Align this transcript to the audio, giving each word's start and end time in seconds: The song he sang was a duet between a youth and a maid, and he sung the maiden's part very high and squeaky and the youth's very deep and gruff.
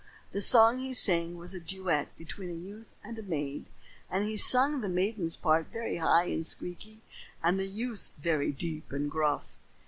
The 0.31 0.41
song 0.41 0.79
he 0.79 0.95
sang 0.95 1.37
was 1.37 1.53
a 1.53 1.59
duet 1.59 2.17
between 2.17 2.49
a 2.49 2.53
youth 2.55 2.87
and 3.03 3.19
a 3.19 3.21
maid, 3.21 3.65
and 4.09 4.25
he 4.25 4.35
sung 4.35 4.81
the 4.81 4.89
maiden's 4.89 5.37
part 5.37 5.67
very 5.67 5.97
high 5.97 6.23
and 6.25 6.43
squeaky 6.43 7.03
and 7.43 7.59
the 7.59 7.67
youth's 7.67 8.09
very 8.17 8.51
deep 8.51 8.91
and 8.91 9.11
gruff. 9.11 9.53